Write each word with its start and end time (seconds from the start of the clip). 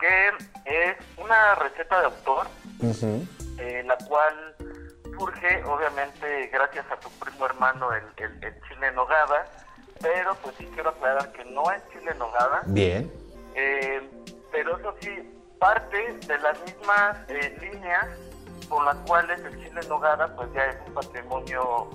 que 0.00 0.28
es 0.64 0.96
una 1.18 1.54
receta 1.56 2.00
de 2.00 2.06
autor, 2.06 2.46
eh, 3.58 3.84
la 3.86 3.98
cual 4.08 4.56
surge 5.18 5.62
obviamente 5.64 6.46
gracias 6.46 6.90
a 6.90 6.96
tu 6.96 7.10
primo 7.10 7.44
hermano 7.44 7.92
el, 7.92 8.04
el, 8.16 8.60
chile 8.68 8.86
en 8.86 8.94
nogada, 8.94 9.46
pero 10.00 10.34
pues 10.36 10.56
sí 10.56 10.66
quiero 10.72 10.88
aclarar 10.88 11.30
que 11.32 11.44
no 11.44 11.70
es 11.70 11.82
chile 11.90 12.10
en 12.10 12.18
nogada. 12.18 12.62
Bien. 12.68 13.12
Eh, 13.54 14.08
pero 14.50 14.78
eso 14.78 14.94
sí, 15.00 15.41
parte 15.62 16.18
de 16.26 16.38
las 16.38 16.60
mismas 16.62 17.16
eh, 17.28 17.56
líneas 17.60 18.04
con 18.68 18.84
las 18.84 18.96
cuales 19.06 19.40
el 19.44 19.56
chile 19.62 19.80
en 19.80 19.88
nogada 19.88 20.26
pues 20.34 20.52
ya 20.54 20.64
es 20.64 20.76
un 20.88 20.94
patrimonio 20.94 21.88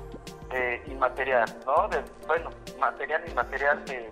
eh, 0.51 0.81
inmaterial, 0.87 1.53
¿no? 1.65 1.89
De, 1.89 2.01
bueno, 2.27 2.49
material 2.79 3.27
inmaterial 3.27 3.83
de, 3.83 4.09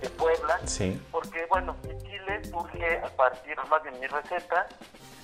de 0.00 0.08
Puebla. 0.16 0.58
Sí. 0.64 0.98
Porque, 1.12 1.44
bueno, 1.50 1.76
mi 1.86 1.98
chile 2.04 2.42
surge 2.44 3.02
a 3.04 3.08
partir, 3.16 3.54
más 3.68 3.84
de 3.84 3.90
mi 3.90 4.06
receta, 4.06 4.66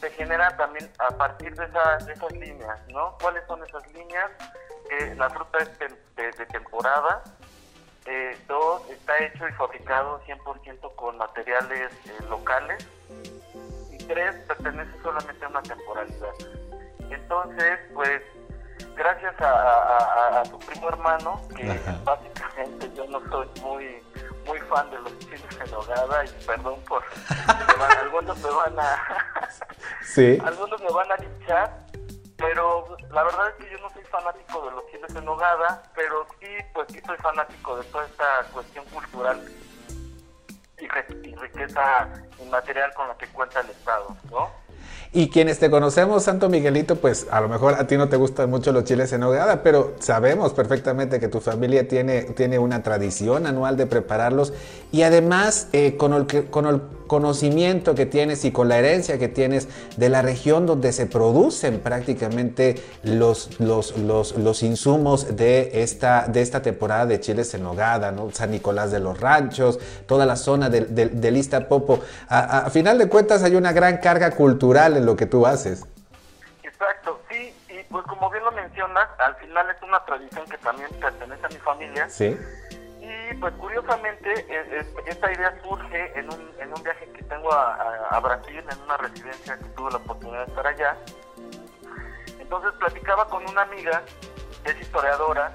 se 0.00 0.10
genera 0.10 0.54
también 0.58 0.90
a 0.98 1.08
partir 1.16 1.54
de, 1.54 1.66
de 1.66 2.12
esas 2.12 2.32
líneas, 2.32 2.78
¿no? 2.88 3.16
¿Cuáles 3.22 3.42
son 3.46 3.64
esas 3.64 3.90
líneas? 3.94 4.30
que 4.90 5.14
la 5.14 5.30
fruta 5.30 5.58
es 5.58 5.78
de, 6.38 6.46
temporada, 6.46 7.22
eh, 8.06 8.36
dos, 8.48 8.88
está 8.90 9.18
hecho 9.18 9.48
y 9.48 9.52
fabricado 9.52 10.20
100% 10.26 10.94
con 10.96 11.18
materiales 11.18 11.92
locales, 12.28 12.86
tres 14.08 14.34
pertenece 14.46 14.90
solamente 15.02 15.44
a 15.44 15.48
una 15.48 15.62
temporalidad. 15.62 16.34
Entonces, 17.10 17.78
pues, 17.94 18.22
gracias 18.96 19.34
a, 19.40 20.40
a, 20.40 20.44
su 20.46 20.58
primo 20.58 20.88
hermano, 20.88 21.40
que 21.56 21.80
básicamente 22.04 22.90
yo 22.94 23.06
no 23.06 23.20
soy 23.30 23.48
muy 23.62 24.02
muy 24.46 24.58
fan 24.60 24.90
de 24.90 24.98
los 24.98 25.18
chiles 25.18 25.42
en 25.64 25.74
hogada 25.74 26.24
y 26.24 26.28
perdón 26.46 26.80
por 26.88 27.02
algunos 28.00 28.38
me 28.38 28.50
van 28.50 28.80
a 28.80 28.98
sí. 30.02 30.38
algunos 30.44 30.80
me 30.80 30.90
van 30.90 31.12
a 31.12 31.16
linchar 31.16 31.89
pero 32.40 32.96
la 33.12 33.22
verdad 33.22 33.50
es 33.50 33.64
que 33.64 33.70
yo 33.70 33.78
no 33.78 33.90
soy 33.90 34.02
fanático 34.04 34.64
de 34.64 34.70
los 34.72 34.86
chiles 34.90 35.14
en 35.14 35.28
hogada 35.28 35.82
pero 35.94 36.26
sí 36.40 36.46
pues 36.72 36.88
sí 36.90 37.00
soy 37.06 37.16
fanático 37.18 37.76
de 37.76 37.84
toda 37.84 38.06
esta 38.06 38.44
cuestión 38.52 38.84
cultural 38.86 39.40
y, 40.80 41.34
riqueza 41.36 42.08
inmaterial 42.42 42.92
con 42.94 43.08
la 43.08 43.14
que 43.14 43.26
cuenta 43.28 43.60
el 43.60 43.70
Estado, 43.70 44.16
¿no? 44.30 44.48
Y 45.12 45.28
quienes 45.28 45.58
te 45.58 45.70
conocemos, 45.70 46.22
Santo 46.22 46.48
Miguelito, 46.48 46.96
pues 46.96 47.26
a 47.30 47.40
lo 47.40 47.48
mejor 47.48 47.74
a 47.74 47.86
ti 47.86 47.96
no 47.96 48.08
te 48.08 48.16
gustan 48.16 48.48
mucho 48.48 48.72
los 48.72 48.84
chiles 48.84 49.12
en 49.12 49.20
nogada, 49.20 49.62
pero 49.62 49.94
sabemos 49.98 50.52
perfectamente 50.52 51.18
que 51.18 51.28
tu 51.28 51.40
familia 51.40 51.88
tiene, 51.88 52.22
tiene 52.22 52.58
una 52.58 52.82
tradición 52.82 53.46
anual 53.46 53.76
de 53.76 53.86
prepararlos 53.86 54.52
y 54.92 55.02
además 55.02 55.68
eh, 55.72 55.96
con, 55.96 56.14
el, 56.14 56.48
con 56.48 56.66
el 56.66 56.80
conocimiento 57.10 57.96
que 57.96 58.06
tienes 58.06 58.44
y 58.44 58.52
con 58.52 58.68
la 58.68 58.78
herencia 58.78 59.18
que 59.18 59.26
tienes 59.26 59.66
de 59.96 60.08
la 60.08 60.22
región 60.22 60.64
donde 60.64 60.92
se 60.92 61.06
producen 61.06 61.80
prácticamente 61.80 62.76
los, 63.02 63.58
los, 63.58 63.98
los, 63.98 64.36
los 64.36 64.62
insumos 64.62 65.36
de 65.36 65.82
esta, 65.82 66.28
de 66.28 66.40
esta 66.40 66.62
temporada 66.62 67.06
de 67.06 67.18
chiles 67.18 67.52
en 67.54 67.64
nogada, 67.64 68.12
¿no? 68.12 68.30
San 68.30 68.52
Nicolás 68.52 68.92
de 68.92 69.00
los 69.00 69.18
Ranchos, 69.18 69.80
toda 70.06 70.24
la 70.24 70.36
zona 70.36 70.70
de, 70.70 70.82
de, 70.82 71.06
de 71.06 71.30
Lista 71.32 71.66
Popo. 71.66 71.98
A, 72.28 72.66
a 72.66 72.70
final 72.70 72.96
de 72.96 73.08
cuentas 73.08 73.42
hay 73.42 73.56
una 73.56 73.72
gran 73.72 73.96
carga 73.96 74.30
cultural 74.30 74.96
en 74.96 75.04
lo 75.04 75.16
que 75.16 75.26
tú 75.26 75.46
haces. 75.46 75.84
Exacto, 76.62 77.18
sí, 77.28 77.52
y 77.70 77.82
pues 77.90 78.06
como 78.06 78.30
bien 78.30 78.44
lo 78.44 78.52
mencionas, 78.52 79.08
al 79.18 79.34
final 79.34 79.66
es 79.68 79.82
una 79.82 80.04
tradición 80.04 80.44
que 80.48 80.58
también 80.58 80.88
pertenece 81.00 81.44
a 81.44 81.48
mi 81.48 81.56
familia. 81.56 82.08
Sí 82.08 82.36
y 83.00 83.34
pues 83.34 83.54
curiosamente 83.54 84.32
e, 84.48 84.80
e, 84.80 84.86
esta 85.06 85.32
idea 85.32 85.54
surge 85.62 86.18
en 86.18 86.26
un, 86.26 86.50
en 86.60 86.68
un 86.72 86.82
viaje 86.82 86.99
tengo 87.30 87.50
a, 87.52 88.20
Brasil, 88.20 88.62
en 88.70 88.80
una 88.82 88.96
residencia 88.98 89.56
que 89.56 89.64
tuve 89.70 89.90
la 89.92 89.98
oportunidad 89.98 90.44
de 90.44 90.50
estar 90.50 90.66
allá. 90.66 90.96
Entonces 92.38 92.72
platicaba 92.78 93.26
con 93.28 93.48
una 93.48 93.62
amiga, 93.62 94.02
que 94.64 94.72
es 94.72 94.80
historiadora, 94.80 95.52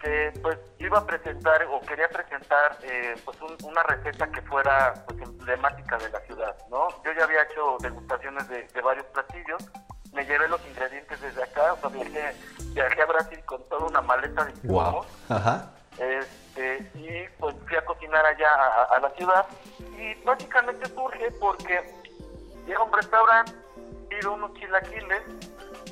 que 0.00 0.32
pues 0.40 0.56
iba 0.78 0.98
a 0.98 1.04
presentar 1.04 1.64
o 1.64 1.80
quería 1.80 2.08
presentar 2.08 2.78
eh, 2.84 3.16
pues 3.24 3.36
una 3.64 3.82
receta 3.82 4.30
que 4.30 4.40
fuera 4.42 4.94
pues 5.06 5.20
emblemática 5.20 5.98
de 5.98 6.08
la 6.08 6.20
ciudad, 6.20 6.56
¿no? 6.70 6.88
Yo 7.04 7.12
ya 7.18 7.24
había 7.24 7.42
hecho 7.42 7.76
degustaciones 7.80 8.48
de, 8.48 8.80
varios 8.80 9.06
platillos, 9.06 9.68
me 10.12 10.24
llevé 10.24 10.48
los 10.48 10.64
ingredientes 10.66 11.20
desde 11.20 11.42
acá, 11.42 11.72
o 11.72 11.76
sea, 11.78 11.90
viajé, 11.90 13.02
a 13.02 13.06
Brasil 13.06 13.40
con 13.44 13.68
toda 13.68 13.86
una 13.86 14.00
maleta 14.00 14.44
de 14.44 14.52
insumos. 14.52 15.06
Ajá. 15.28 15.72
Este, 15.98 16.88
y 16.94 17.28
pues 17.40 17.56
fui 17.66 17.76
a 17.76 17.84
cocinar 17.84 18.24
allá 18.24 18.48
a, 18.88 19.00
la 19.00 19.10
ciudad 19.10 19.46
y 20.08 20.24
básicamente 20.24 20.86
surge 20.88 21.30
porque 21.32 21.80
llega 22.66 22.78
a 22.78 22.82
un 22.82 22.92
restaurante, 22.92 23.52
pido 24.08 24.34
unos 24.34 24.54
chilaquiles 24.54 25.22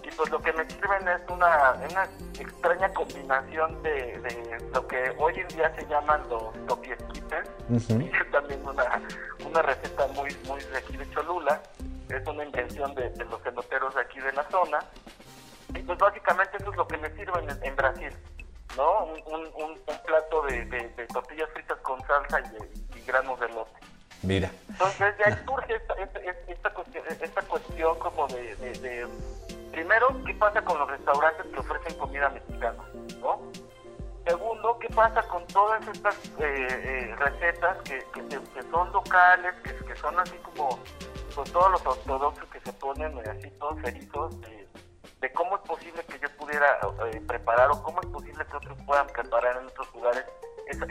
y 0.02 0.10
pues 0.10 0.30
lo 0.30 0.40
que 0.40 0.52
me 0.52 0.68
sirven 0.70 1.08
es 1.08 1.20
una, 1.28 1.74
una 1.90 2.08
extraña 2.38 2.92
combinación 2.94 3.82
de, 3.82 4.58
lo 4.72 4.86
que 4.86 5.14
hoy 5.18 5.34
en 5.36 5.48
día 5.48 5.74
se 5.74 5.86
llaman 5.86 6.22
los 6.30 6.54
topiesquites, 6.66 7.48
es 7.70 8.30
también 8.30 8.66
una, 8.66 9.02
una 9.44 9.62
receta 9.62 10.06
muy, 10.08 10.34
muy 10.46 10.62
de 10.62 10.78
aquí 10.78 10.96
de 10.96 11.10
Cholula, 11.10 11.60
es 12.08 12.26
una 12.26 12.44
invención 12.44 12.94
de, 12.94 13.12
los 13.30 13.42
cenoteros 13.42 13.94
de 13.94 14.00
aquí 14.00 14.20
de 14.20 14.32
la 14.32 14.48
zona, 14.50 14.78
y 15.74 15.80
pues 15.80 15.98
básicamente 15.98 16.56
eso 16.58 16.70
es 16.70 16.76
lo 16.76 16.86
que 16.86 16.96
me 16.98 17.10
sirven 17.16 17.46
en 17.62 17.76
Brasil. 17.76 18.12
¿no? 18.76 19.04
Un, 19.06 19.46
un, 19.56 19.78
plato 20.04 20.42
de, 20.42 20.64
de, 20.66 21.06
tortillas 21.06 21.48
fritas 21.50 21.78
con 21.78 22.00
salsa 22.06 22.40
y, 22.40 22.48
de. 22.50 22.85
Mira. 24.26 24.50
Entonces 24.68 25.14
ya 25.18 25.44
surge 25.44 25.76
esta, 25.76 25.94
esta, 25.94 26.68
esta 27.24 27.42
cuestión 27.42 27.98
como 27.98 28.26
de, 28.26 29.06
primero, 29.70 30.08
¿qué 30.24 30.34
pasa 30.34 30.62
con 30.62 30.78
los 30.78 30.90
restaurantes 30.90 31.46
que 31.46 31.60
ofrecen 31.60 31.98
comida 31.98 32.28
mexicana? 32.30 32.82
¿no? 33.20 33.40
Segundo, 34.26 34.78
¿qué 34.80 34.88
pasa 34.88 35.22
con 35.28 35.46
todas 35.46 35.86
estas 35.86 36.16
eh, 36.40 36.66
eh, 36.68 37.14
recetas 37.16 37.76
que, 37.84 38.04
que, 38.12 38.62
son 38.70 38.92
locales, 38.92 39.54
que, 39.62 39.72
que 39.72 39.96
son 39.96 40.18
así 40.18 40.36
como 40.38 40.80
con 41.34 41.44
todos 41.52 41.70
los 41.70 41.86
ortodoxos 41.86 42.48
que 42.48 42.60
se 42.60 42.72
ponen 42.72 43.16
eh, 43.18 43.30
así 43.30 43.50
todos 43.58 43.78
erizos? 43.84 44.34
de 45.20 45.32
cómo 45.32 45.56
es 45.56 45.62
posible 45.62 46.04
que 46.04 46.18
yo 46.18 46.28
pudiera 46.36 46.78
eh, 47.10 47.20
preparar 47.26 47.70
o 47.70 47.82
cómo 47.82 48.00
es 48.00 48.06
posible 48.08 48.44
que 48.44 48.56
otros 48.56 48.78
puedan 48.84 49.06
preparar 49.06 49.56
en 49.56 49.66
otros 49.66 49.92
lugares 49.94 50.24
ese 50.66 50.86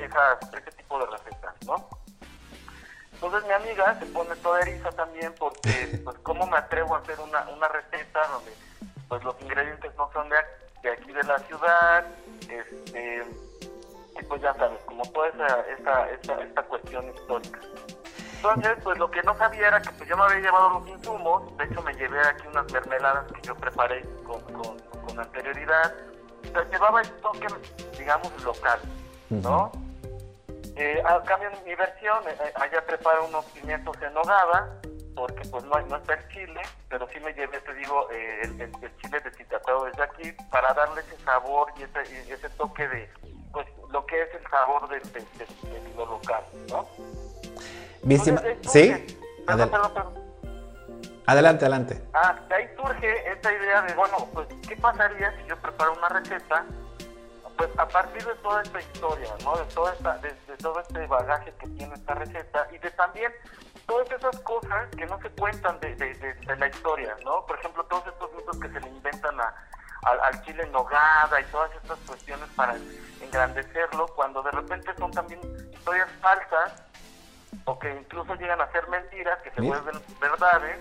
tipo 0.78 1.00
de 1.00 1.06
recetas, 1.06 1.54
¿no? 1.66 1.88
Entonces 3.16 3.46
mi 3.46 3.54
amiga 3.54 3.98
se 4.00 4.06
pone 4.08 4.36
toda 4.38 4.62
eriza 4.62 4.90
también 4.92 5.34
porque, 5.40 6.00
pues, 6.04 6.18
¿cómo 6.20 6.46
me 6.48 6.58
atrevo 6.58 6.96
a 6.96 7.00
hacer 7.00 7.20
una, 7.20 7.48
una 7.50 7.68
receta 7.68 8.28
donde, 8.28 8.54
pues, 9.08 9.24
los 9.24 9.42
ingredientes 9.42 9.92
no 9.96 10.10
son 10.14 10.30
de, 10.30 10.36
de 10.84 10.92
aquí 10.92 11.12
de 11.12 11.24
la 11.24 11.40
ciudad, 11.40 12.06
este, 12.50 13.24
y 14.20 14.24
pues 14.26 14.42
ya 14.42 14.54
sabes, 14.54 14.80
como 14.86 15.04
toda 15.12 15.28
esa, 15.30 15.62
esa, 15.62 16.10
esa, 16.12 16.42
esta 16.44 16.64
cuestión 16.64 17.10
histórica. 17.14 17.60
Entonces, 18.36 18.78
pues 18.84 18.98
lo 19.00 19.10
que 19.10 19.24
no 19.24 19.36
sabía 19.38 19.68
era 19.68 19.82
que 19.82 19.90
pues 19.92 20.08
yo 20.08 20.16
me 20.16 20.24
había 20.24 20.40
llevado 20.40 20.80
los 20.80 20.88
insumos, 20.88 21.58
de 21.58 21.66
hecho 21.66 21.82
me 21.82 21.94
llevé 21.96 22.20
aquí 22.20 22.48
unas 22.48 22.72
mermeladas 22.72 23.32
que 23.32 23.42
yo 23.42 23.56
preparé 23.56 24.06
con, 24.24 24.40
con, 24.54 24.80
con 24.80 25.20
anterioridad, 25.20 25.96
o 26.44 26.52
sea, 26.52 26.70
llevaba 26.70 27.02
el 27.02 27.10
toque, 27.22 27.48
digamos, 27.98 28.44
local, 28.44 28.80
¿no? 29.30 29.72
Eh, 30.78 31.02
a 31.06 31.22
cambio 31.24 31.50
mi 31.66 31.74
versión, 31.76 32.18
eh, 32.28 32.36
eh, 32.44 32.52
allá 32.56 32.86
preparo 32.86 33.26
unos 33.28 33.46
pimientos 33.46 33.96
en 34.02 34.14
nogada, 34.14 34.70
porque 35.16 35.48
pues 35.50 35.64
no, 35.64 35.80
no 35.82 35.96
está 35.96 36.16
el 36.16 36.28
chile, 36.30 36.62
pero 36.90 37.08
sí 37.14 37.20
me 37.22 37.34
llevé, 37.34 37.60
te 37.62 37.74
digo, 37.76 38.10
eh, 38.12 38.42
el, 38.44 38.62
el, 38.62 38.72
el 38.84 38.98
chile 38.98 39.20
deshidratado 39.22 39.86
desde 39.86 40.04
aquí 40.04 40.32
para 40.52 40.74
darle 40.74 41.02
ese 41.02 41.18
sabor 41.24 41.72
y 41.78 41.84
ese, 41.84 42.26
y 42.28 42.32
ese 42.32 42.50
toque 42.52 42.86
de, 42.90 43.10
pues, 43.54 43.66
lo 43.90 44.06
que 44.06 44.22
es 44.22 44.30
el 44.36 44.46
sabor 44.50 44.90
de, 44.90 45.00
de, 45.00 45.20
de, 45.38 45.80
de 45.80 45.96
lo 45.96 46.06
local, 46.06 46.44
¿no? 46.70 46.86
¿Sí? 48.64 48.92
surge- 48.92 49.18
Perdón, 49.46 49.70
Adel- 49.70 49.72
perdón, 49.72 49.94
perdón. 49.94 50.26
Adelante, 51.28 51.66
adelante. 51.66 52.02
Ah, 52.14 52.38
de 52.50 52.56
ahí 52.56 52.70
surge 52.76 53.32
esta 53.32 53.52
idea 53.54 53.82
de, 53.84 53.94
bueno, 53.94 54.18
pues, 54.34 54.48
¿qué 54.68 54.76
pasaría 54.76 55.32
si 55.38 55.48
yo 55.48 55.56
preparo 55.58 55.94
una 55.94 56.10
receta? 56.10 56.66
Pues 57.58 57.70
a 57.78 57.88
partir 57.88 58.26
de 58.26 58.36
toda 58.36 58.62
esta 58.62 58.82
historia, 58.82 59.30
¿no? 59.44 59.56
De, 59.58 59.64
toda 59.74 59.94
esta, 59.94 60.18
de, 60.18 60.30
de 60.48 60.58
todo 60.58 60.80
este 60.82 61.08
bagaje 61.08 61.54
que 61.60 61.68
tiene 61.70 61.94
esta 61.94 62.14
receta 62.16 62.68
y 62.72 62.78
de 62.80 62.92
también 62.92 63.32
todas 63.88 64.10
esas 64.12 64.38
cosas 64.42 64.90
que 64.98 65.06
no 65.06 65.18
se 65.22 65.30
cuentan 65.32 65.80
de, 65.80 65.96
de, 65.96 66.14
de- 66.16 66.34
de 66.34 66.56
la 66.58 66.68
historia, 66.68 67.16
¿no? 67.24 67.46
Por 67.46 67.58
ejemplo, 67.60 67.84
todos 67.86 68.06
estos 68.08 68.34
mitos 68.34 68.60
que 68.60 68.68
se 68.70 68.80
le 68.82 68.88
inventan 68.90 69.40
a, 69.40 69.54
al- 70.04 70.20
al 70.22 70.42
chile 70.44 70.64
en 70.64 70.72
nogada 70.74 71.40
y 71.40 71.44
todas 71.46 71.72
estas 71.82 71.98
cuestiones 72.00 72.50
para 72.56 72.76
engrandecerlo, 73.22 74.08
cuando 74.08 74.42
de 74.44 74.52
repente 74.52 74.94
son 74.98 75.12
también 75.12 75.40
historias 75.72 76.10
falsas 76.22 76.84
o 77.66 77.80
que 77.80 77.90
incluso 77.96 78.36
llegan 78.36 78.60
a 78.60 78.72
ser 78.72 78.88
mentiras 78.90 79.40
que 79.44 79.52
se 79.52 79.62
vuelven 79.62 80.02
verdades. 80.20 80.78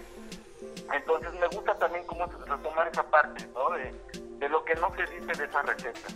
Entonces 0.93 1.33
me 1.35 1.47
gusta 1.49 1.75
también 1.79 2.05
cómo 2.07 2.27
se- 2.27 2.51
retomar 2.51 2.89
esa 2.89 3.03
parte, 3.05 3.47
¿no? 3.55 3.71
De, 3.71 3.93
de 4.39 4.49
lo 4.49 4.65
que 4.65 4.75
no 4.75 4.93
se 4.97 5.03
dice 5.07 5.33
de 5.39 5.45
esa 5.45 5.63
receta. 5.63 6.09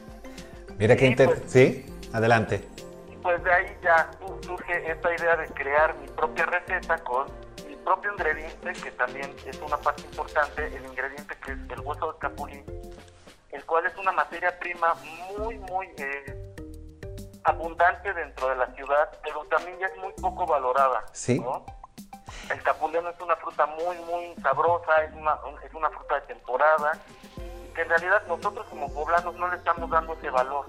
Mira 0.79 0.95
qué 0.95 1.01
Sí, 1.01 1.07
inter... 1.07 1.27
pues. 1.29 1.43
¿Sí? 1.53 1.87
Adelante. 2.13 2.65
Y 3.11 3.17
pues 3.17 3.43
de 3.43 3.53
ahí 3.53 3.77
ya 3.83 4.11
su- 4.19 4.39
surge 4.43 4.91
esta 4.91 5.15
idea 5.15 5.37
de 5.37 5.47
crear 5.49 5.95
mi 5.97 6.09
propia 6.09 6.47
receta 6.47 6.99
con 6.99 7.27
mi 7.69 7.77
propio 7.77 8.13
ingrediente, 8.13 8.73
que 8.75 8.91
también 8.93 9.35
es 9.47 9.61
una 9.61 9.77
parte 9.79 10.03
importante, 10.03 10.67
el 10.67 10.85
ingrediente 10.87 11.35
que 11.45 11.53
es 11.53 11.59
el 11.71 11.81
hueso 11.81 12.13
de 12.13 12.19
capulín, 12.19 12.65
el 13.51 13.65
cual 13.65 13.87
es 13.87 13.97
una 13.97 14.13
materia 14.13 14.57
prima 14.59 14.95
muy, 15.37 15.59
muy 15.59 15.89
eh, 15.99 16.55
abundante 17.45 18.13
dentro 18.15 18.49
de 18.49 18.57
la 18.57 18.67
ciudad, 18.75 19.11
pero 19.23 19.45
también 19.47 19.79
ya 19.79 19.87
es 19.87 19.97
muy 19.99 20.13
poco 20.21 20.47
valorada. 20.47 21.05
Sí. 21.13 21.41
¿no? 21.41 21.65
El 22.51 22.63
capulín 22.63 23.07
es 23.07 23.21
una 23.21 23.37
fruta 23.37 23.67
muy, 23.67 23.97
muy 24.11 24.35
sabrosa, 24.43 25.03
es 25.05 25.13
una, 25.15 25.39
es 25.67 25.75
una 25.75 25.91
fruta 25.91 26.15
de 26.17 26.21
temporada, 26.23 26.93
que 27.79 27.83
en 27.83 27.91
realidad 27.91 28.23
nosotros 28.27 28.67
como 28.71 28.93
poblanos 28.93 29.37
no 29.37 29.49
le 29.49 29.57
estamos 29.57 29.89
dando 29.89 30.15
ese 30.15 30.31
valor. 30.31 30.67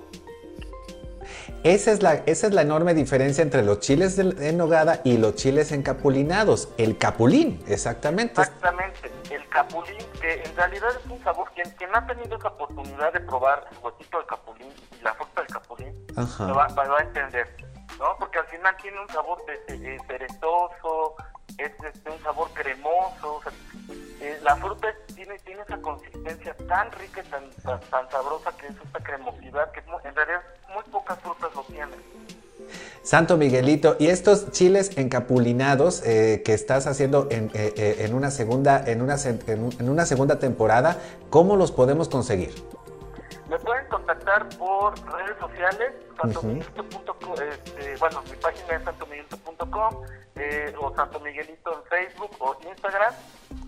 Esa 1.63 1.91
es, 1.91 2.03
la, 2.03 2.13
esa 2.27 2.45
es 2.47 2.53
la 2.53 2.61
enorme 2.61 2.94
diferencia 2.94 3.41
entre 3.41 3.63
los 3.63 3.79
chiles 3.79 4.15
de- 4.15 4.47
en 4.50 4.57
nogada 4.57 5.01
y 5.03 5.17
los 5.17 5.33
chiles 5.33 5.71
encapulinados. 5.71 6.69
El 6.77 7.00
capulín, 7.00 7.63
exactamente. 7.67 8.39
Exactamente, 8.41 9.11
el 9.31 9.50
capulín, 9.50 9.97
que 10.21 10.44
en 10.44 10.56
realidad 10.56 10.89
es 11.03 11.11
un 11.11 11.21
sabor, 11.23 11.50
quien, 11.56 11.67
quien 11.71 11.95
ha 11.95 12.06
tenido 12.06 12.38
esa 12.38 12.50
oportunidad 12.50 13.12
de 13.12 13.21
probar 13.21 13.67
el 13.71 13.77
huesito 13.83 14.19
de 14.19 14.25
capulín 14.27 14.71
y 15.00 15.03
la 15.03 15.13
fruta 15.15 15.41
del 15.41 15.51
capulín, 15.51 16.05
Ajá. 16.15 16.45
lo 16.47 16.53
va, 16.53 16.67
a 16.67 17.01
entender, 17.01 17.47
¿no? 17.97 18.05
Porque 18.19 18.38
al 18.38 18.45
final 18.45 18.75
tiene 18.79 19.01
un 19.01 19.09
sabor 19.09 19.39
de, 19.47 19.73
de- 19.77 19.79
de 19.89 20.00
cerezoso, 20.05 21.15
es 21.57 21.71
este, 21.83 22.09
un 22.12 22.21
sabor 22.21 22.47
cremoso, 22.53 23.38
tan 26.69 26.92
rica 26.94 27.21
y 27.25 27.30
tan, 27.30 27.50
tan, 27.63 27.80
tan 27.89 28.10
sabrosa 28.12 28.51
que 28.57 28.68
es 28.68 28.75
esta 28.86 29.00
cremosidad, 29.04 29.71
que 29.71 29.80
es 29.81 29.88
muy- 29.88 30.00
en 30.04 30.16
realidad 30.16 30.42
muy 30.74 30.83
pocas 30.92 31.19
frutas 31.19 31.50
lo 31.56 31.63
tienen. 31.63 32.00
Santo 33.01 33.38
Miguelito, 33.38 33.95
y 34.00 34.07
estos 34.07 34.51
chiles 34.51 34.98
encapulinados 34.98 36.04
eh, 36.06 36.44
que 36.45 36.54
estás 36.54 36.86
haciendo 36.88 37.27
en, 37.31 37.45
eh, 37.54 37.74
eh, 37.75 37.95
en 38.06 38.13
una 38.13 38.30
segunda, 38.30 38.83
en, 38.86 39.01
una, 39.01 39.16
en 39.16 39.63
un- 39.63 39.75
en 39.80 39.89
una 39.89 40.06
segunda 40.06 40.38
temporada, 40.39 40.98
¿cómo 41.30 41.56
los 41.56 41.71
podemos 41.71 42.07
conseguir? 42.10 42.54
Me 43.50 43.57
pueden 43.57 43.88
contactar 43.88 44.48
por 44.60 44.94
redes 45.12 45.36
sociales, 45.39 45.92
santomiguelito.com, 46.22 47.33
este, 47.51 47.95
bueno, 47.98 48.22
mi 48.30 48.36
página 48.38 48.75
es 48.75 48.83
santomiguelito.com 48.83 49.49
eh, 50.35 50.73
o 50.79 50.94
Santo 50.95 51.19
Miguelito 51.19 51.73
en 51.73 51.83
Facebook 51.85 52.31
o 52.39 52.56
Instagram. 52.67 53.13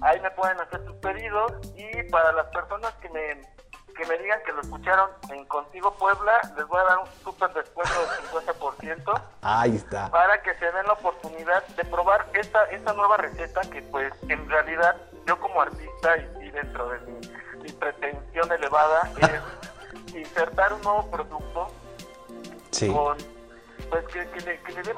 Ahí 0.01 0.19
me 0.21 0.31
pueden 0.31 0.59
hacer 0.61 0.83
sus 0.85 0.95
pedidos 0.97 1.51
y 1.75 2.03
para 2.09 2.31
las 2.31 2.45
personas 2.47 2.93
que 3.01 3.09
me, 3.09 3.41
que 3.95 4.05
me 4.05 4.17
digan 4.17 4.39
que 4.45 4.53
lo 4.53 4.61
escucharon 4.61 5.09
en 5.29 5.45
Contigo 5.45 5.93
Puebla, 5.97 6.39
les 6.55 6.65
voy 6.67 6.79
a 6.79 6.83
dar 6.83 6.97
un 6.99 7.07
súper 7.23 7.51
descuento 7.53 7.93
del 7.93 8.55
50% 8.55 9.21
Ahí 9.41 9.75
está. 9.75 10.09
para 10.09 10.41
que 10.41 10.53
se 10.55 10.71
den 10.71 10.85
la 10.85 10.93
oportunidad 10.93 11.65
de 11.67 11.83
probar 11.85 12.27
esta, 12.33 12.63
esta 12.65 12.93
nueva 12.93 13.17
receta 13.17 13.61
que 13.69 13.81
pues 13.83 14.13
en 14.29 14.49
realidad 14.49 14.95
yo 15.27 15.39
como 15.39 15.61
artista 15.61 16.17
y, 16.17 16.45
y 16.47 16.51
dentro 16.51 16.87
de 16.89 16.99
mi, 17.01 17.19
mi 17.63 17.71
pretensión 17.73 18.51
elevada 18.51 19.11
es 20.07 20.15
insertar 20.15 20.73
un 20.73 20.81
nuevo 20.81 21.11
producto 21.11 21.67
Sí. 22.71 22.87
con 22.91 23.17
pues 23.91 24.05
que, 24.05 24.19
que 24.29 24.39
le, 24.45 24.59
que 24.61 24.71
le 24.71 24.81
dé 24.83 24.93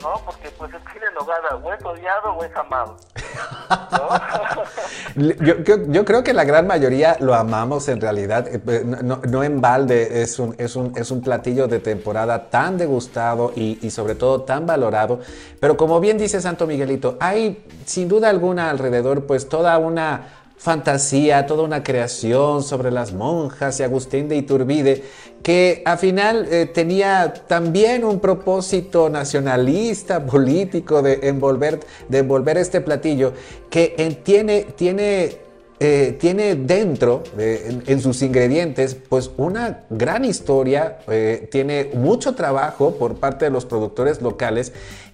¿no? 0.00 0.14
Porque 0.24 0.48
pues 0.56 0.72
el 0.72 0.80
chile 0.90 1.04
en 1.06 1.14
nogada 1.14 1.54
o 1.62 1.72
es 1.72 1.84
odiado 1.84 2.32
o 2.32 2.42
es 2.42 2.56
amado. 2.56 2.96
Yo, 5.16 5.56
yo- 5.64 5.86
yo 5.88 6.04
creo 6.04 6.22
que 6.24 6.32
la 6.32 6.44
gran 6.44 6.66
mayoría 6.66 7.16
lo 7.20 7.34
amamos 7.34 7.88
en 7.88 8.00
realidad, 8.00 8.46
eh, 8.48 8.82
no, 8.84 9.02
no- 9.02 9.20
no 9.28 9.44
en 9.44 9.60
balde, 9.60 10.22
es 10.22 10.38
un, 10.38 10.54
es, 10.58 10.76
un, 10.76 10.92
es 10.96 11.10
un 11.10 11.20
platillo 11.22 11.68
de 11.68 11.78
temporada 11.80 12.48
tan 12.50 12.78
degustado 12.78 13.52
y, 13.54 13.78
y 13.82 13.90
sobre 13.90 14.14
todo 14.14 14.42
tan 14.42 14.66
valorado, 14.66 15.20
pero 15.60 15.76
como 15.76 16.00
bien 16.00 16.16
dice 16.18 16.40
Santo 16.40 16.66
Miguelito, 16.66 17.16
hay 17.20 17.64
sin 17.84 18.08
duda 18.08 18.28
alguna 18.30 18.70
alrededor 18.70 19.26
pues 19.26 19.48
toda 19.48 19.76
una 19.78 20.41
fantasía, 20.62 21.44
toda 21.44 21.64
una 21.64 21.82
creación 21.82 22.62
sobre 22.62 22.92
las 22.92 23.12
monjas 23.12 23.80
y 23.80 23.82
Agustín 23.82 24.28
de 24.28 24.36
Iturbide, 24.36 25.02
que 25.42 25.82
al 25.84 25.98
final 25.98 26.46
eh, 26.48 26.66
tenía 26.66 27.34
también 27.48 28.04
un 28.04 28.20
propósito 28.20 29.08
nacionalista, 29.10 30.24
político, 30.24 31.02
de 31.02 31.18
envolver, 31.24 31.80
de 32.08 32.60
este 32.60 32.80
platillo, 32.80 33.32
que 33.70 33.96
en- 33.98 34.22
tiene, 34.22 34.66
tiene, 34.76 35.36
eh, 35.80 36.16
tiene 36.20 36.54
dentro, 36.54 37.24
eh, 37.38 37.80
en, 37.84 38.00
sus 38.00 38.22
ingredientes, 38.22 38.96
pues 39.08 39.32
una 39.36 39.80
gran 39.90 40.24
historia, 40.24 40.98
eh, 41.08 41.48
tiene 41.50 41.90
mucho 41.94 42.36
trabajo 42.36 42.94
por 42.94 43.16
parte 43.16 43.46
de 43.46 43.50
los 43.50 43.64
productores 43.64 44.22
locales. 44.22 44.72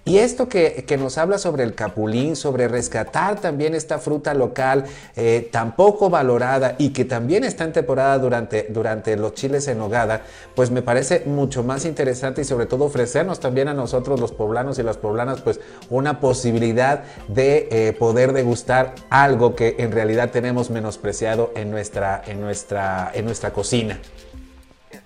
Y 0.09 0.17
esto 0.17 0.49
que, 0.49 0.85
que 0.87 0.97
nos 0.97 1.19
habla 1.19 1.37
sobre 1.37 1.63
el 1.63 1.75
capulín, 1.75 2.35
sobre 2.35 2.67
rescatar 2.67 3.39
también 3.39 3.75
esta 3.75 3.99
fruta 3.99 4.33
local 4.33 4.85
eh, 5.15 5.47
tan 5.51 5.75
poco 5.75 6.09
valorada 6.09 6.73
y 6.79 6.89
que 6.89 7.05
también 7.05 7.43
está 7.43 7.63
en 7.63 7.73
temporada 7.73 8.17
durante, 8.17 8.65
durante 8.71 9.15
los 9.15 9.35
chiles 9.35 9.67
en 9.67 9.77
nogada, 9.77 10.23
pues 10.55 10.71
me 10.71 10.81
parece 10.81 11.25
mucho 11.27 11.61
más 11.63 11.85
interesante 11.85 12.41
y 12.41 12.43
sobre 12.43 12.65
todo 12.65 12.85
ofrecernos 12.85 13.39
también 13.39 13.67
a 13.67 13.75
nosotros 13.75 14.19
los 14.19 14.31
poblanos 14.31 14.79
y 14.79 14.83
las 14.83 14.97
poblanas 14.97 15.41
pues 15.41 15.59
una 15.91 16.19
posibilidad 16.19 17.03
de 17.27 17.67
eh, 17.69 17.93
poder 17.93 18.33
degustar 18.33 18.95
algo 19.11 19.53
que 19.53 19.75
en 19.77 19.91
realidad 19.91 20.31
tenemos 20.31 20.71
menospreciado 20.71 21.51
en 21.55 21.69
nuestra, 21.69 22.23
en 22.25 22.41
nuestra, 22.41 23.11
en 23.13 23.25
nuestra 23.25 23.53
cocina. 23.53 23.99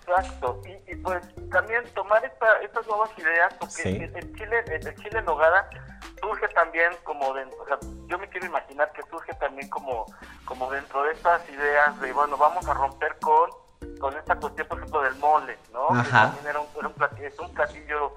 Exacto, 0.08 0.62
y, 0.66 0.92
y, 0.92 0.96
pues 0.98 1.24
también 1.50 1.84
tomar 1.94 2.24
esta, 2.26 2.60
estas 2.62 2.86
nuevas 2.88 3.10
ideas, 3.18 3.54
porque 3.56 3.74
Sí. 3.84 3.90
el, 3.90 4.16
el 4.16 4.36
chile, 4.36 4.64
el, 4.68 4.88
el 4.88 4.96
chile 4.96 5.20
en 5.20 5.26
nogada 5.26 5.70
surge 6.20 6.48
también 6.50 6.92
como 7.04 7.34
dentro, 7.34 7.58
o 7.62 7.66
sea, 7.68 7.78
yo 8.08 8.18
me 8.20 8.28
quiero 8.30 8.46
imaginar 8.48 8.92
que 8.92 9.02
surge 9.04 9.34
también 9.36 9.70
como, 9.70 10.06
como 10.46 10.70
dentro 10.72 11.04
de 11.04 11.14
estas 11.14 11.48
ideas 11.50 12.00
de, 12.02 12.12
bueno, 12.12 12.38
vamos 12.38 12.68
a 12.68 12.74
romper 12.74 13.18
con, 13.20 13.50
con 14.00 14.14
esta 14.18 14.36
cuestión, 14.36 14.68
por 14.68 14.78
ejemplo, 14.80 15.02
del 15.02 15.16
mole, 15.16 15.58
¿no? 15.72 15.88
Que 16.04 16.10
también 16.10 16.48
era 16.48 16.60
un, 16.60 16.68
era 16.78 16.88
un 16.88 16.94
platillo, 16.94 17.28
es 17.28 17.40
un 17.40 17.54
platillo 17.54 18.14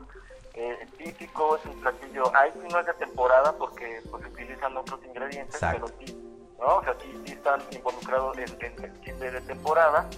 eh, 0.54 0.88
típico, 0.98 1.56
es 1.56 1.64
un 1.66 1.80
platillo, 1.80 2.34
ahí 2.36 2.50
sí 2.52 2.68
no 2.72 2.80
es 2.80 2.86
de 2.86 2.94
temporada 2.94 3.52
porque 3.56 4.02
pues 4.10 4.24
utilizan 4.26 4.76
otros 4.76 5.00
ingredientes, 5.04 5.54
Exacto. 5.54 5.86
pero 5.86 5.98
sí, 6.06 6.36
¿no? 6.58 6.66
O 6.76 6.82
sea, 6.82 6.94
sí, 7.00 7.22
sí 7.26 7.32
están 7.32 7.60
involucrados 7.70 8.36
en, 8.38 8.56
en 8.60 8.84
el 8.84 9.00
chile 9.02 9.30
de 9.30 9.40
temporada 9.42 10.08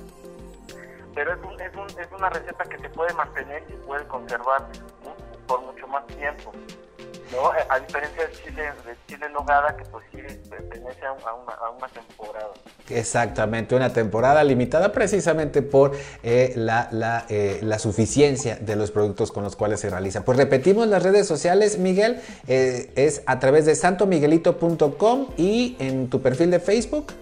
pero 1.15 1.35
es, 1.35 1.41
un, 1.41 1.61
es, 1.61 1.75
un, 1.75 2.01
es 2.01 2.09
una 2.17 2.31
receta 2.31 2.65
que 2.65 2.79
se 2.79 2.89
puede 2.91 3.13
mantener 3.15 3.65
y 3.69 3.73
puede 3.87 4.07
conservar 4.07 4.69
¿no? 5.05 5.15
por 5.47 5.61
mucho 5.63 5.87
más 5.89 6.07
tiempo. 6.07 6.53
¿no? 7.33 7.51
A 7.69 7.81
diferencia 7.81 8.27
del 8.27 8.33
chile, 8.33 8.63
del 8.87 8.97
chile 9.07 9.29
nogada, 9.31 9.77
que 9.77 9.85
pues 9.85 10.05
sí 10.11 10.19
pertenece 10.49 11.05
a, 11.05 11.13
una, 11.13 11.53
a 11.53 11.71
una 11.71 11.89
temporada. 11.89 12.51
Exactamente, 12.89 13.75
una 13.75 13.93
temporada 13.93 14.43
limitada 14.45 14.93
precisamente 14.93 15.63
por 15.63 15.93
eh, 16.23 16.53
la, 16.57 16.89
la, 16.91 17.27
eh, 17.29 17.61
la, 17.63 17.79
suficiencia 17.79 18.57
de 18.57 18.77
los 18.77 18.91
productos 18.91 19.31
con 19.31 19.43
los 19.43 19.57
cuales 19.57 19.81
se 19.81 19.91
realiza. 19.91 20.25
Pues 20.25 20.39
repetimos 20.39 20.89
las 20.89 21.03
redes 21.03 21.27
sociales, 21.27 21.79
Miguel, 21.79 22.21
eh, 22.47 22.91
es 22.97 23.23
a 23.27 23.39
través 23.39 23.67
de 23.67 23.75
santomiguelito.com 23.75 25.29
y 25.37 25.77
en 25.79 26.09
tu 26.09 26.23
perfil 26.23 26.51
de 26.51 26.61
Facebook. 26.61 27.13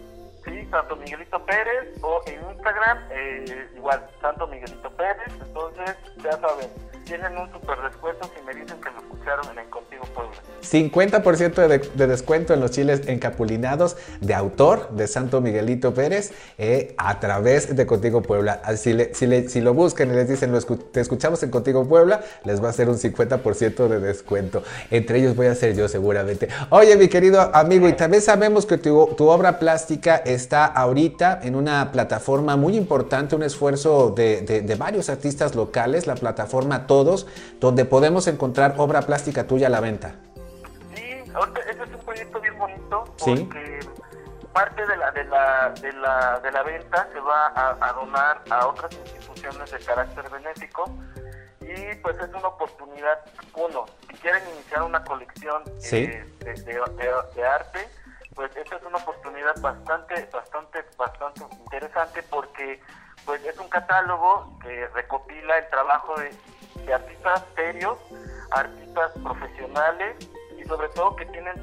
Santo 0.71 0.97
Miguelito 0.97 1.45
Pérez 1.47 2.03
o 2.03 2.21
en 2.27 2.41
Instagram, 2.51 2.99
igual, 3.77 4.07
Santo 4.21 4.47
Miguelito 4.49 4.91
Pérez, 4.91 5.33
entonces 5.41 5.97
ya 6.23 6.33
saben 6.33 6.69
tienen 7.07 7.39
un 7.39 7.51
super 7.53 7.81
descuento 7.83 8.29
si 8.37 8.43
me 8.45 8.53
dicen 8.53 8.81
que 8.81 8.91
lo 8.91 8.99
escucharon 8.99 9.59
en 9.59 9.71
Contigo 9.71 10.05
Puebla. 10.13 10.35
50% 10.63 11.69
de, 11.69 11.79
de, 11.79 12.07
descuento 12.07 12.53
en 12.53 12.61
los 12.61 12.73
chiles 12.73 13.07
encapulinados 13.07 13.97
de 14.21 14.35
autor 14.35 14.91
de 14.91 15.07
Santo 15.07 15.41
Miguelito 15.41 15.95
Pérez 15.95 16.33
eh, 16.59 16.95
a 16.99 17.21
través 17.21 17.75
de 17.77 17.87
Contigo 17.87 18.23
Puebla. 18.23 18.61
Si, 18.77 18.97
si, 19.15 19.61
lo 19.61 19.75
buscan 19.75 20.11
y 20.11 20.15
les 20.15 20.29
dicen 20.29 20.53
te 20.91 21.01
escuchamos 21.01 21.43
en 21.45 21.51
Contigo 21.51 21.87
Puebla, 21.87 22.23
les 22.45 22.61
va 22.61 22.67
a 22.67 22.71
hacer 22.71 22.89
un 22.89 22.97
50% 22.97 23.89
de 23.89 24.01
descuento. 24.01 24.65
Entre 24.91 25.19
ellos 25.21 25.37
voy 25.37 25.47
a 25.47 25.55
ser 25.55 25.77
yo 25.77 25.89
seguramente. 25.89 26.49
Oye, 26.71 26.97
mi 26.97 27.09
querido 27.09 27.41
amigo, 27.55 27.89
y 27.89 27.93
también 27.93 28.23
sabemos 28.23 28.67
que 28.67 28.79
tu, 28.79 28.99
obra 29.19 29.59
plástica 29.61 30.17
está 30.17 30.67
ahorita 30.67 31.41
en 31.43 31.55
una 31.55 31.93
plataforma 31.93 32.57
muy 32.57 32.77
importante, 32.77 33.37
un 33.37 33.45
esfuerzo 33.45 34.11
de, 34.11 34.77
varios 34.77 35.09
artistas 35.09 35.55
locales, 35.55 36.07
la 36.07 36.17
plataforma 36.17 36.87
todos, 36.97 37.27
donde 37.61 37.85
podemos 37.85 38.27
encontrar 38.27 38.77
obra 38.79 39.03
plástica 39.03 39.47
tuya 39.47 39.67
a 39.67 39.71
la 39.71 39.81
venta. 39.81 40.15
Sí, 40.95 41.03
ese 41.03 41.83
es 41.83 41.95
un 41.95 42.05
proyecto 42.07 42.41
bien 42.41 42.59
bonito 42.59 43.05
porque 43.19 43.81
parte 44.55 44.87
de 44.87 44.97
la, 44.97 45.11
de, 45.11 45.25
la, 45.25 45.75
de, 45.83 45.93
la, 45.93 46.41
de 46.41 46.51
la 46.53 46.63
venta 46.63 47.07
se 47.13 47.21
va 47.21 47.53
a, 47.55 47.93
donar 47.93 48.43
a 48.49 48.67
otras 48.69 48.91
instituciones 48.95 49.71
de 49.71 49.79
carácter 49.81 50.25
benéfico 50.31 50.89
y 51.61 51.95
pues 51.97 52.17
es 52.17 52.31
una 52.31 52.49
oportunidad, 52.49 53.19
uno, 53.55 53.85
si 54.09 54.15
quieren 54.17 54.43
iniciar 54.55 54.85
una 54.85 55.05
colección 55.05 55.63
eh, 55.93 56.25
de, 56.39 56.55
de, 56.55 57.47
arte, 57.47 57.91
pues 58.35 58.57
esta 58.57 58.77
es 58.77 58.83
una 58.85 58.97
oportunidad 58.97 59.61
bastante, 59.61 60.15
bastante, 60.33 60.83
bastante 60.97 61.45
interesante 61.59 62.23
porque 62.23 62.81
pues 63.27 63.45
es 63.45 63.59
un 63.59 63.69
catálogo 63.69 64.59
que 64.63 64.89
recopila 64.95 65.59
el 65.59 65.69
trabajo 65.69 66.15
de 66.19 66.31
de 66.85 66.95
artistas 66.95 67.45
serios, 67.55 67.99
artistas 68.51 69.13
profesionales 69.23 70.17
y 70.59 70.65
sobre 70.65 70.89
todo 70.91 71.17
que 71.17 71.27
tienen 71.27 71.55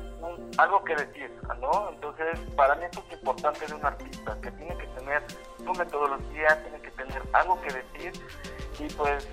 algo 0.57 0.83
que 0.83 0.95
decir, 0.95 1.31
¿no? 1.59 1.89
Entonces, 1.89 2.39
para 2.55 2.75
mí 2.75 2.85
esto 2.85 3.03
es 3.09 3.17
importante 3.17 3.65
de 3.65 3.73
un 3.73 3.85
artista, 3.85 4.37
que 4.41 4.51
tiene 4.51 4.77
que 4.77 4.87
tener 4.87 5.21
su 5.57 5.73
metodología, 5.73 6.61
tiene 6.63 6.79
que 6.81 6.91
tener 6.91 7.21
algo 7.33 7.59
que 7.61 7.73
decir 7.73 8.13
y 8.79 8.93
pues 8.93 9.27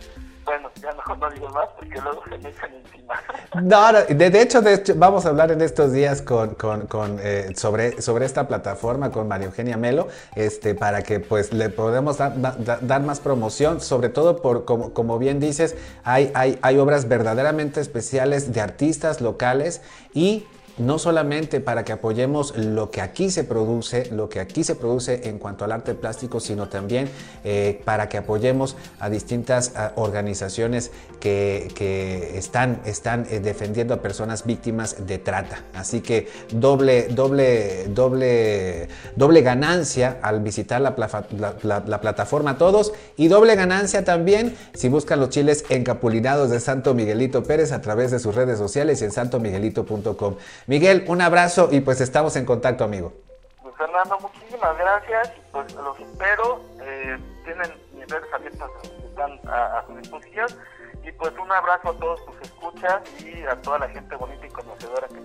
bueno, 0.44 0.70
ya 0.80 0.92
mejor 0.92 1.18
no 1.18 1.30
digo 1.30 1.48
más 1.50 1.68
porque 1.76 2.00
luego 2.00 2.22
se 2.24 2.38
me 2.38 2.48
echan 2.48 2.70
encima. 2.74 3.14
No, 3.62 3.92
de, 3.92 4.40
hecho, 4.40 4.62
de 4.62 4.74
hecho, 4.74 4.94
vamos 4.96 5.26
a 5.26 5.30
hablar 5.30 5.50
en 5.50 5.60
estos 5.60 5.92
días 5.92 6.22
con, 6.22 6.54
con, 6.54 6.86
con 6.86 7.18
eh, 7.20 7.52
sobre, 7.56 8.00
sobre 8.00 8.26
esta 8.26 8.46
plataforma 8.48 9.10
con 9.10 9.28
María 9.28 9.46
Eugenia 9.46 9.76
Melo, 9.76 10.08
este, 10.34 10.74
para 10.74 11.02
que 11.02 11.20
pues 11.20 11.52
le 11.52 11.68
podamos 11.68 12.18
dar, 12.18 12.32
dar 12.80 13.02
más 13.02 13.20
promoción, 13.20 13.80
sobre 13.80 14.08
todo 14.08 14.40
por, 14.40 14.64
como, 14.64 14.92
como 14.92 15.18
bien 15.18 15.40
dices, 15.40 15.76
hay, 16.04 16.30
hay, 16.34 16.58
hay 16.62 16.78
obras 16.78 17.08
verdaderamente 17.08 17.80
especiales 17.80 18.52
de 18.52 18.60
artistas 18.60 19.20
locales 19.20 19.82
y 20.14 20.46
no 20.80 20.98
solamente 20.98 21.60
para 21.60 21.84
que 21.84 21.92
apoyemos 21.92 22.56
lo 22.56 22.90
que 22.90 23.00
aquí 23.00 23.30
se 23.30 23.44
produce, 23.44 24.06
lo 24.10 24.28
que 24.28 24.40
aquí 24.40 24.64
se 24.64 24.74
produce 24.74 25.28
en 25.28 25.38
cuanto 25.38 25.64
al 25.64 25.72
arte 25.72 25.94
plástico, 25.94 26.40
sino 26.40 26.68
también 26.68 27.08
eh, 27.44 27.80
para 27.84 28.08
que 28.08 28.18
apoyemos 28.18 28.76
a 28.98 29.10
distintas 29.10 29.72
organizaciones 29.96 30.90
que, 31.20 32.32
están, 32.34 32.80
están 32.84 33.26
eh, 33.30 33.40
defendiendo 33.40 33.94
a 33.94 33.98
personas 33.98 34.44
víctimas 34.44 35.06
de 35.06 35.18
trata. 35.18 35.64
Así 35.74 36.00
que 36.00 36.28
doble, 36.52 37.08
doble, 37.08 37.88
doble, 37.88 38.88
doble 39.16 39.42
ganancia 39.42 40.18
al 40.22 40.40
visitar 40.40 40.80
la, 40.80 40.94
la, 41.62 42.00
plataforma 42.00 42.56
todos 42.56 42.92
y 43.16 43.28
doble 43.28 43.54
ganancia 43.54 44.04
también 44.04 44.56
si 44.72 44.88
buscan 44.88 45.20
los 45.20 45.28
chiles 45.28 45.64
encapulinados 45.68 46.50
de 46.50 46.60
Santo 46.60 46.94
Miguelito 46.94 47.42
Pérez 47.44 47.72
a 47.72 47.82
través 47.82 48.10
de 48.10 48.18
sus 48.18 48.34
redes 48.34 48.58
sociales 48.58 49.02
y 49.02 49.04
en 49.04 49.12
santomiguelito.com. 49.12 50.36
Miguel, 50.70 51.04
un 51.08 51.20
abrazo 51.20 51.68
y 51.72 51.80
pues 51.80 52.00
estamos 52.00 52.36
en 52.36 52.46
contacto, 52.46 52.84
amigo. 52.84 53.12
Pues 53.60 53.74
Fernando, 53.74 54.16
muchísimas 54.20 54.78
gracias. 54.78 55.32
Pues 55.50 55.74
los 55.74 55.98
espero. 55.98 56.60
Eh, 56.80 57.18
tienen 57.44 57.74
mis 57.92 58.06
redes 58.06 58.32
abiertas, 58.32 58.70
están 59.04 59.32
a, 59.48 59.82
su 59.88 59.96
disposición. 59.96 60.46
Y 61.02 61.10
pues 61.10 61.32
un 61.42 61.50
abrazo 61.50 61.88
a 61.88 61.98
todos 61.98 62.24
tus 62.24 62.40
escuchas 62.60 63.00
y 63.24 63.46
a 63.46 63.56
toda 63.60 63.78
la 63.78 63.88
gente 63.88 64.14
bonita 64.16 64.46
y 64.46 64.50
conocedora 64.50 65.08
que 65.08 65.20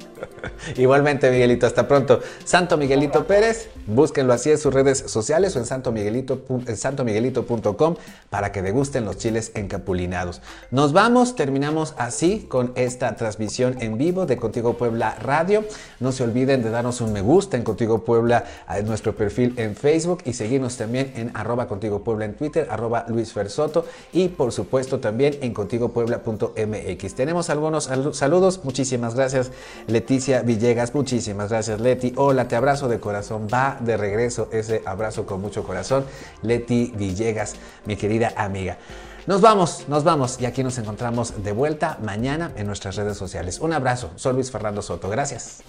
Igualmente, 0.82 1.30
Miguelito, 1.30 1.68
hasta 1.68 1.88
pronto. 1.88 2.22
Santo 2.44 2.78
Miguelito 2.78 3.28
Pérez, 3.28 3.70
búsquenlo 3.88 4.34
así 4.34 4.52
en 4.52 4.58
sus 4.58 4.74
redes 4.74 4.98
sociales 5.00 5.56
o 5.56 5.60
en 5.60 5.66
santomiguelito.com 5.66 7.96
para 8.30 8.52
que 8.52 8.62
degusten 8.62 9.06
los 9.06 9.18
chiles 9.18 9.52
encapulinados. 9.56 10.42
Nos 10.72 10.92
vamos, 10.94 11.36
terminamos 11.36 11.94
así 11.98 12.46
con 12.50 12.72
esta 12.76 13.16
transmisión 13.16 13.82
en 13.82 13.98
vivo 13.98 14.26
de 14.26 14.38
Contigo 14.38 14.76
Puebla 14.76 15.16
Radio. 15.22 15.64
No 16.00 16.12
se 16.12 16.24
olviden 16.24 16.64
de 16.64 16.70
darnos 16.70 17.02
un 17.02 17.14
me 17.14 17.22
gusta 17.22 17.58
en 17.58 17.64
Contigo 17.64 18.04
Puebla 18.04 18.46
en 18.70 18.86
nuestro 18.86 19.16
perfil 19.16 19.54
en 19.58 19.76
Facebook 19.76 20.22
y 20.26 20.34
seguirnos 20.34 20.78
también 20.78 21.14
en 21.16 21.32
arroba 21.34 21.68
Contigo 21.68 22.04
Puebla 22.04 22.26
en 22.26 22.36
Twitter, 22.36 22.68
arroba 22.70 23.06
Luis 23.08 23.34
Fersoto 23.34 23.86
y 24.14 24.28
por 24.30 24.52
supuesto 24.52 25.00
también 25.00 25.38
en 25.42 25.54
contigopuebla.mx. 25.54 27.16
Tenemos 27.26 27.50
algunos 27.50 27.90
saludos, 28.12 28.62
muchísimas 28.64 29.16
gracias 29.16 29.50
Leticia 29.88 30.44
Villegas, 30.44 30.94
muchísimas 30.94 31.50
gracias 31.50 31.82
Leti. 31.82 32.14
Hola, 32.18 32.48
te 32.48 32.56
abrazo 32.56 32.88
de 32.88 33.00
corazón, 33.00 33.48
va 33.52 33.80
de 33.80 33.98
regreso 33.98 34.48
ese 34.52 34.84
abrazo 34.86 35.26
con 35.26 35.42
mucho 35.42 35.64
corazón. 35.64 36.06
Leti 36.44 36.94
Villegas, 36.96 37.56
mi 37.86 37.96
querida 37.96 38.32
amiga. 38.38 38.78
Nos 39.26 39.42
vamos, 39.42 39.86
nos 39.88 40.04
vamos 40.04 40.40
y 40.40 40.46
aquí 40.46 40.64
nos 40.64 40.78
encontramos 40.78 41.44
de 41.44 41.52
vuelta 41.52 41.98
mañana 42.04 42.52
en 42.58 42.68
nuestras 42.68 42.96
redes 42.96 43.18
sociales. 43.18 43.60
Un 43.60 43.74
abrazo, 43.74 44.12
soy 44.18 44.34
Luis 44.34 44.52
Fernando 44.52 44.84
Soto, 44.84 45.10
gracias. 45.10 45.64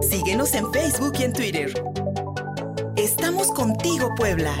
Síguenos 0.00 0.52
en 0.54 0.72
Facebook 0.72 1.12
y 1.20 1.22
en 1.22 1.32
Twitter. 1.32 1.84
Estamos 2.96 3.46
contigo, 3.52 4.12
Puebla. 4.16 4.56